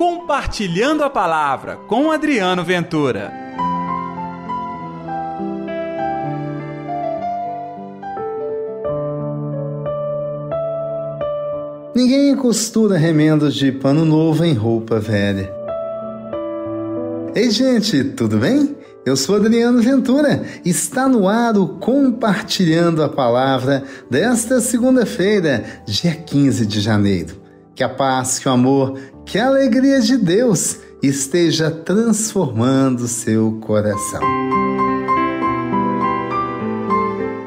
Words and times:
Compartilhando 0.00 1.04
a 1.04 1.10
Palavra 1.10 1.76
com 1.86 2.10
Adriano 2.10 2.64
Ventura. 2.64 3.30
Ninguém 11.94 12.34
costura 12.34 12.96
remendos 12.96 13.54
de 13.54 13.70
pano 13.70 14.06
novo 14.06 14.42
em 14.42 14.54
roupa 14.54 14.98
velha. 14.98 15.52
Ei, 17.34 17.50
gente, 17.50 18.02
tudo 18.02 18.38
bem? 18.38 18.74
Eu 19.04 19.18
sou 19.18 19.36
Adriano 19.36 19.82
Ventura. 19.82 20.42
Está 20.64 21.06
no 21.10 21.28
ar 21.28 21.58
o 21.58 21.78
Compartilhando 21.78 23.02
a 23.02 23.08
Palavra 23.10 23.84
desta 24.08 24.62
segunda-feira, 24.62 25.62
dia 25.84 26.14
15 26.14 26.64
de 26.64 26.80
janeiro. 26.80 27.39
Que 27.80 27.84
a 27.84 27.88
paz, 27.88 28.38
que 28.38 28.46
o 28.46 28.52
amor, 28.52 28.98
que 29.24 29.38
a 29.38 29.46
alegria 29.46 30.02
de 30.02 30.18
Deus 30.18 30.76
esteja 31.02 31.70
transformando 31.70 33.08
seu 33.08 33.52
coração. 33.52 34.20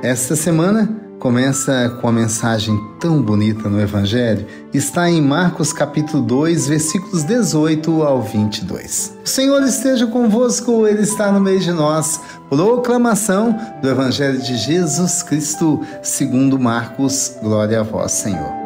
Esta 0.02 0.36
semana 0.36 0.90
começa 1.20 1.88
com 2.02 2.08
a 2.08 2.12
mensagem 2.12 2.76
tão 3.00 3.22
bonita 3.22 3.70
no 3.70 3.80
Evangelho, 3.80 4.48
está 4.73 5.08
em 5.08 5.22
Marcos 5.22 5.72
capítulo 5.72 6.23
2, 6.23 6.68
versículos 6.68 7.23
18 7.23 8.02
ao 8.02 8.23
22. 8.23 9.16
O 9.23 9.30
Senhor 9.30 9.62
esteja 9.62 10.08
convosco, 10.08 10.88
Ele 10.88 11.04
está 11.04 11.31
no 11.31 11.40
meio 11.40 11.59
de 11.59 11.72
nós. 11.72 12.20
Proclamação 12.50 13.56
do 13.84 13.88
Evangelho 13.88 14.42
de 14.42 14.58
Jesus 14.58 15.22
Cristo, 15.22 15.80
segundo 16.02 16.58
Marcos. 16.58 17.36
Glória 17.40 17.81
a 17.81 17.84
vós, 17.84 18.14
Senhor. 18.14 18.62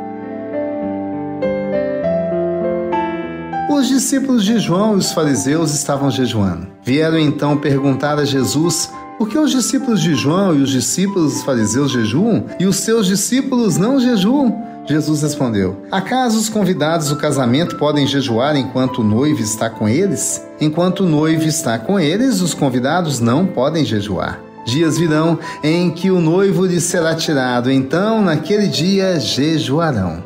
Os 3.70 3.90
discípulos 3.90 4.46
de 4.46 4.60
João 4.60 4.94
e 4.96 4.98
os 4.98 5.12
fariseus 5.12 5.74
estavam 5.74 6.10
jejuando. 6.10 6.68
Vieram 6.84 7.20
então 7.20 7.58
perguntar 7.58 8.18
a 8.18 8.24
Jesus 8.24 8.90
por 9.18 9.28
que 9.28 9.38
os 9.38 9.52
discípulos 9.52 10.02
de 10.02 10.16
João 10.16 10.56
e 10.56 10.62
os 10.62 10.70
discípulos 10.70 11.34
dos 11.34 11.44
fariseus 11.44 11.92
jejuam 11.92 12.46
e 12.60 12.66
os 12.66 12.78
seus 12.78 13.06
discípulos 13.08 13.76
não 13.78 14.00
jejuam? 14.00 14.56
Jesus 14.86 15.22
respondeu: 15.22 15.82
Acaso 15.92 16.38
os 16.40 16.48
convidados 16.48 17.10
do 17.10 17.18
casamento 17.18 17.78
podem 17.78 18.08
jejuar 18.08 18.56
enquanto 18.56 19.00
o 19.00 19.04
noivo 19.04 19.42
está 19.42 19.70
com 19.70 19.90
eles? 19.90 20.42
Enquanto 20.62 21.02
o 21.02 21.10
noivo 21.10 21.44
está 21.44 21.78
com 21.78 22.00
eles, 22.00 22.40
os 22.40 22.54
convidados 22.54 23.20
não 23.20 23.46
podem 23.46 23.84
jejuar. 23.84 24.40
Dias 24.66 24.98
virão 24.98 25.40
em 25.62 25.92
que 25.92 26.10
o 26.10 26.22
noivo 26.22 26.66
lhes 26.66 26.84
será 26.84 27.16
tirado, 27.16 27.70
então 27.70 28.22
naquele 28.22 28.68
dia 28.68 29.20
jejuarão. 29.20 30.24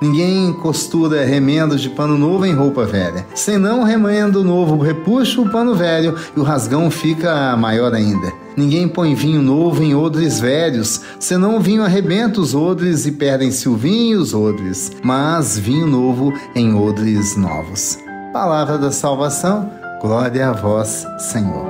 Ninguém 0.00 0.52
costura 0.52 1.24
remendo 1.24 1.76
de 1.76 1.88
pano 1.88 2.18
novo 2.18 2.44
em 2.44 2.52
roupa 2.52 2.84
velha. 2.84 3.26
Senão 3.34 3.82
remendo 3.82 4.44
novo 4.44 4.76
repuxa 4.76 5.40
o 5.40 5.48
pano 5.48 5.74
velho 5.74 6.14
e 6.36 6.40
o 6.40 6.42
rasgão 6.42 6.90
fica 6.90 7.56
maior 7.56 7.94
ainda. 7.94 8.30
Ninguém 8.56 8.88
põe 8.88 9.14
vinho 9.14 9.40
novo 9.40 9.82
em 9.82 9.94
odres 9.94 10.38
velhos, 10.38 11.00
senão 11.18 11.56
o 11.56 11.60
vinho 11.60 11.82
arrebenta 11.82 12.40
os 12.40 12.54
odres 12.54 13.06
e 13.06 13.12
perdem-se 13.12 13.68
o 13.68 13.76
vinho 13.76 14.18
e 14.18 14.20
os 14.20 14.34
odres, 14.34 14.92
mas 15.02 15.58
vinho 15.58 15.86
novo 15.86 16.32
em 16.54 16.74
odres 16.74 17.36
novos. 17.36 17.98
Palavra 18.32 18.76
da 18.76 18.90
salvação, 18.90 19.70
glória 20.00 20.50
a 20.50 20.52
vós, 20.52 21.06
Senhor. 21.18 21.66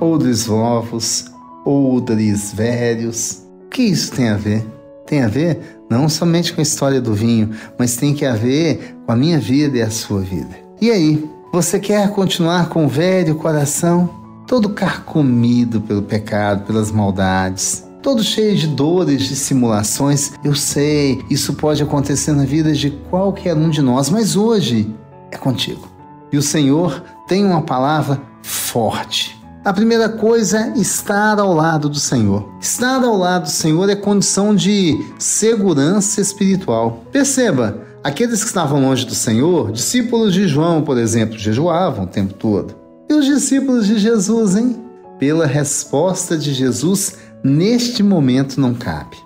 Odres 0.00 0.46
novos, 0.46 1.26
odres 1.64 2.52
velhos, 2.54 3.49
o 3.70 3.72
que 3.72 3.82
isso 3.82 4.10
tem 4.10 4.28
a 4.28 4.36
ver? 4.36 4.66
Tem 5.06 5.22
a 5.22 5.28
ver 5.28 5.84
não 5.88 6.08
somente 6.08 6.52
com 6.52 6.60
a 6.60 6.62
história 6.62 7.00
do 7.00 7.14
vinho, 7.14 7.50
mas 7.78 7.94
tem 7.94 8.12
que 8.12 8.26
a 8.26 8.34
ver 8.34 8.96
com 9.06 9.12
a 9.12 9.16
minha 9.16 9.38
vida 9.38 9.78
e 9.78 9.80
a 9.80 9.88
sua 9.88 10.20
vida. 10.22 10.56
E 10.80 10.90
aí, 10.90 11.24
você 11.52 11.78
quer 11.78 12.10
continuar 12.10 12.68
com 12.68 12.84
o 12.84 12.88
velho 12.88 13.36
coração, 13.36 14.10
todo 14.44 14.70
carcomido 14.70 15.80
pelo 15.80 16.02
pecado, 16.02 16.66
pelas 16.66 16.90
maldades, 16.90 17.86
todo 18.02 18.24
cheio 18.24 18.56
de 18.56 18.66
dores, 18.66 19.22
de 19.22 19.36
simulações? 19.36 20.32
Eu 20.42 20.56
sei, 20.56 21.24
isso 21.30 21.54
pode 21.54 21.80
acontecer 21.80 22.32
na 22.32 22.44
vida 22.44 22.72
de 22.72 22.90
qualquer 23.08 23.54
um 23.54 23.70
de 23.70 23.80
nós, 23.80 24.10
mas 24.10 24.34
hoje 24.34 24.92
é 25.30 25.36
contigo. 25.36 25.86
E 26.32 26.36
o 26.36 26.42
Senhor 26.42 27.04
tem 27.28 27.44
uma 27.44 27.62
palavra 27.62 28.20
forte 28.42 29.39
a 29.62 29.72
primeira 29.74 30.08
coisa 30.08 30.72
é 30.74 30.78
estar 30.78 31.38
ao 31.38 31.52
lado 31.52 31.88
do 31.88 31.98
Senhor. 31.98 32.48
Estar 32.60 33.04
ao 33.04 33.16
lado 33.16 33.42
do 33.42 33.50
Senhor 33.50 33.90
é 33.90 33.94
condição 33.94 34.54
de 34.54 34.98
segurança 35.18 36.20
espiritual. 36.20 37.04
Perceba, 37.12 37.82
aqueles 38.02 38.40
que 38.40 38.46
estavam 38.46 38.80
longe 38.80 39.04
do 39.04 39.14
Senhor, 39.14 39.70
discípulos 39.70 40.32
de 40.32 40.48
João, 40.48 40.82
por 40.82 40.96
exemplo, 40.96 41.38
jejuavam 41.38 42.04
o 42.04 42.08
tempo 42.08 42.32
todo. 42.32 42.74
E 43.08 43.12
os 43.12 43.26
discípulos 43.26 43.86
de 43.86 43.98
Jesus, 43.98 44.56
hein? 44.56 44.76
Pela 45.18 45.44
resposta 45.44 46.38
de 46.38 46.54
Jesus, 46.54 47.18
neste 47.44 48.02
momento 48.02 48.58
não 48.58 48.72
cabe. 48.72 49.18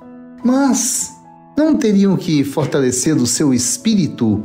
Mas 0.44 1.12
não 1.56 1.76
teriam 1.76 2.16
que 2.16 2.42
fortalecer 2.42 3.16
o 3.16 3.26
seu 3.26 3.54
espírito 3.54 4.42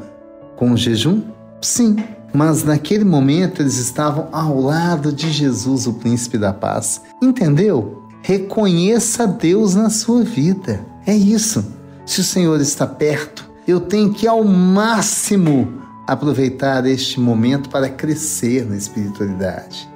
com 0.56 0.72
o 0.72 0.78
jejum? 0.78 1.24
Sim, 1.62 1.98
mas 2.34 2.64
naquele 2.64 3.04
momento 3.04 3.62
eles 3.62 3.78
estavam 3.78 4.28
ao 4.32 4.60
lado 4.60 5.12
de 5.12 5.32
Jesus, 5.32 5.88
o 5.88 5.94
príncipe 5.94 6.38
da 6.38 6.54
paz. 6.54 7.02
Entendeu? 7.22 8.04
Reconheça 8.22 9.28
Deus 9.28 9.76
na 9.76 9.90
sua 9.90 10.24
vida. 10.24 10.86
É 11.06 11.16
isso. 11.16 11.66
Se 12.06 12.22
o 12.22 12.24
Senhor 12.24 12.60
está 12.62 12.86
perto, 12.86 13.50
eu 13.68 13.80
tenho 13.80 14.12
que 14.14 14.28
ao 14.28 14.44
máximo 14.44 15.74
aproveitar 16.08 16.86
este 16.86 17.20
momento 17.20 17.70
para 17.70 17.90
crescer 17.90 18.68
na 18.68 18.76
espiritualidade. 18.76 19.88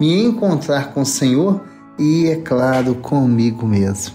Me 0.00 0.24
encontrar 0.24 0.92
com 0.92 1.02
o 1.02 1.06
Senhor 1.06 1.62
e, 1.98 2.26
é 2.26 2.36
claro, 2.36 2.94
comigo 2.96 3.66
mesmo. 3.66 4.14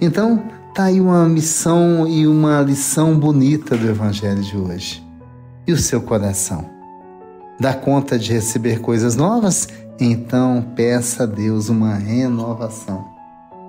Então, 0.00 0.42
tá 0.74 0.84
aí 0.84 1.00
uma 1.00 1.28
missão 1.28 2.06
e 2.08 2.26
uma 2.26 2.62
lição 2.62 3.16
bonita 3.18 3.76
do 3.76 3.86
Evangelho 3.86 4.42
de 4.42 4.56
hoje. 4.56 5.09
E 5.66 5.72
o 5.72 5.78
seu 5.78 6.00
coração? 6.00 6.80
dá 7.60 7.74
conta 7.74 8.18
de 8.18 8.32
receber 8.32 8.80
coisas 8.80 9.14
novas, 9.14 9.68
então 10.00 10.64
peça 10.74 11.24
a 11.24 11.26
Deus 11.26 11.68
uma 11.68 11.94
renovação, 11.94 13.04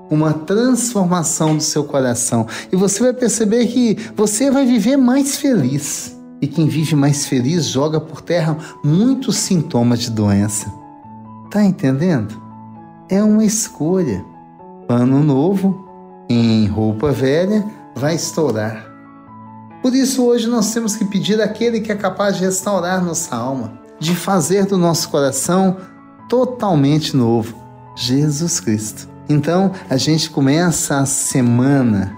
uma 0.09 0.31
transformação 0.31 1.57
do 1.57 1.61
seu 1.61 1.83
coração. 1.83 2.47
E 2.71 2.75
você 2.77 3.03
vai 3.03 3.13
perceber 3.13 3.67
que 3.67 3.97
você 4.15 4.49
vai 4.49 4.65
viver 4.65 4.95
mais 4.95 5.35
feliz. 5.35 6.17
E 6.41 6.47
quem 6.47 6.67
vive 6.67 6.95
mais 6.95 7.27
feliz 7.27 7.65
joga 7.65 7.99
por 7.99 8.21
terra 8.21 8.57
muitos 8.83 9.35
sintomas 9.37 9.99
de 9.99 10.09
doença. 10.09 10.73
Tá 11.51 11.63
entendendo? 11.63 12.41
É 13.09 13.21
uma 13.21 13.43
escolha. 13.43 14.25
Pano 14.87 15.21
novo 15.21 15.87
em 16.29 16.65
roupa 16.65 17.11
velha 17.11 17.63
vai 17.95 18.15
estourar. 18.15 18.90
Por 19.81 19.95
isso, 19.95 20.23
hoje 20.23 20.47
nós 20.47 20.73
temos 20.73 20.95
que 20.95 21.05
pedir 21.05 21.41
àquele 21.41 21.81
que 21.81 21.91
é 21.91 21.95
capaz 21.95 22.37
de 22.37 22.45
restaurar 22.45 23.03
nossa 23.03 23.35
alma 23.35 23.81
de 24.01 24.15
fazer 24.15 24.65
do 24.65 24.77
nosso 24.79 25.07
coração 25.09 25.77
totalmente 26.27 27.15
novo, 27.15 27.55
Jesus 27.95 28.59
Cristo. 28.59 29.07
Então, 29.29 29.71
a 29.87 29.95
gente 29.95 30.29
começa 30.31 30.97
a 30.97 31.05
semana 31.05 32.17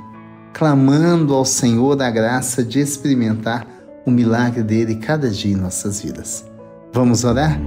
clamando 0.53 1.33
ao 1.33 1.43
Senhor 1.43 1.95
da 1.95 2.09
graça 2.09 2.63
de 2.63 2.79
experimentar 2.79 3.67
o 4.05 4.11
milagre 4.11 4.63
dele 4.63 4.95
cada 4.95 5.29
dia 5.29 5.51
em 5.51 5.57
nossas 5.57 6.01
vidas. 6.01 6.45
Vamos 6.93 7.25
orar? 7.25 7.59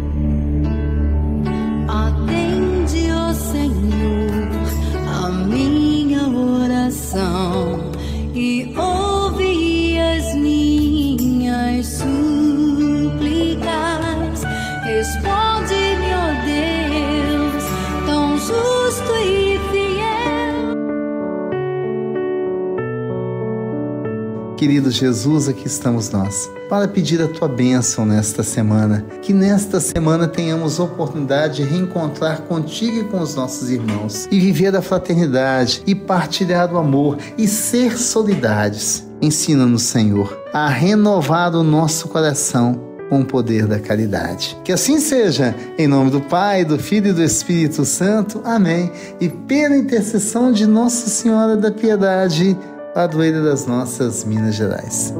Querido 24.56 24.90
Jesus, 24.90 25.48
aqui 25.48 25.66
estamos 25.66 26.08
nós 26.08 26.50
para 26.70 26.88
pedir 26.88 27.20
a 27.20 27.28
tua 27.28 27.46
bênção 27.46 28.06
nesta 28.06 28.42
semana. 28.42 29.04
Que 29.20 29.34
nesta 29.34 29.80
semana 29.80 30.26
tenhamos 30.26 30.80
oportunidade 30.80 31.56
de 31.56 31.64
reencontrar 31.64 32.40
contigo 32.42 33.00
e 33.00 33.04
com 33.04 33.20
os 33.20 33.34
nossos 33.34 33.68
irmãos 33.68 34.26
e 34.30 34.40
viver 34.40 34.74
a 34.74 34.80
fraternidade 34.80 35.82
e 35.86 35.94
partilhar 35.94 36.72
o 36.72 36.78
amor 36.78 37.18
e 37.36 37.46
ser 37.46 37.98
solidários. 37.98 39.04
Ensina-nos, 39.20 39.82
Senhor, 39.82 40.34
a 40.54 40.68
renovar 40.68 41.54
o 41.54 41.62
nosso 41.62 42.08
coração 42.08 42.95
com 43.08 43.20
o 43.20 43.24
poder 43.24 43.66
da 43.66 43.78
caridade. 43.78 44.56
Que 44.64 44.72
assim 44.72 44.98
seja, 45.00 45.54
em 45.78 45.86
nome 45.86 46.10
do 46.10 46.20
Pai, 46.20 46.64
do 46.64 46.78
Filho 46.78 47.08
e 47.08 47.12
do 47.12 47.22
Espírito 47.22 47.84
Santo. 47.84 48.40
Amém. 48.44 48.90
E 49.20 49.28
pela 49.28 49.76
intercessão 49.76 50.52
de 50.52 50.66
Nossa 50.66 51.08
Senhora 51.08 51.56
da 51.56 51.70
Piedade, 51.70 52.56
padroeira 52.94 53.42
das 53.42 53.66
nossas 53.66 54.24
Minas 54.24 54.54
Gerais. 54.54 55.14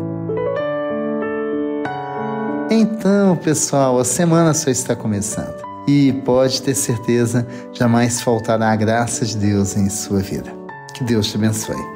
Então, 2.70 3.36
pessoal, 3.36 3.98
a 3.98 4.04
semana 4.04 4.52
só 4.52 4.70
está 4.70 4.96
começando 4.96 5.66
e 5.86 6.12
pode 6.24 6.60
ter 6.62 6.74
certeza, 6.74 7.46
jamais 7.72 8.20
faltará 8.20 8.72
a 8.72 8.76
graça 8.76 9.24
de 9.24 9.36
Deus 9.36 9.76
em 9.76 9.88
sua 9.88 10.18
vida. 10.18 10.52
Que 10.92 11.04
Deus 11.04 11.28
te 11.28 11.36
abençoe. 11.36 11.95